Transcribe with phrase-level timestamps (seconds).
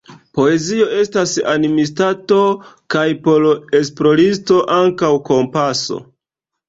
[0.37, 2.39] Poezio estas animstato–
[2.95, 3.45] kaj, por
[3.81, 6.01] esploristo, ankaŭ kompaso.